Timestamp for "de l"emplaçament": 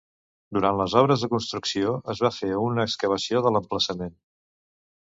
3.47-4.21